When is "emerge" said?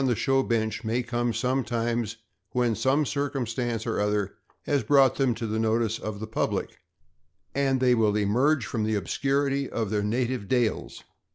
8.17-8.65